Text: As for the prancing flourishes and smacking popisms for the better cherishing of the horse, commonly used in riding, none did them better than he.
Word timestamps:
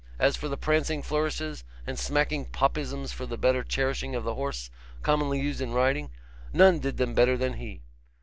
As 0.17 0.35
for 0.35 0.47
the 0.47 0.57
prancing 0.57 1.03
flourishes 1.03 1.63
and 1.85 1.99
smacking 1.99 2.45
popisms 2.45 3.11
for 3.11 3.27
the 3.27 3.37
better 3.37 3.63
cherishing 3.63 4.15
of 4.15 4.23
the 4.23 4.33
horse, 4.33 4.71
commonly 5.03 5.39
used 5.39 5.61
in 5.61 5.73
riding, 5.73 6.09
none 6.51 6.79
did 6.79 6.97
them 6.97 7.13
better 7.13 7.37
than 7.37 7.53
he. 7.53 7.83